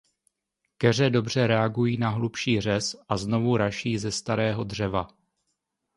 Keře 0.77 1.09
dobře 1.09 1.47
reagují 1.47 1.97
na 1.97 2.09
hlubší 2.09 2.61
řez 2.61 2.95
a 3.09 3.17
znovu 3.17 3.57
raší 3.57 3.97
ze 3.97 4.11
starého 4.11 4.63
dřeva. 4.63 5.07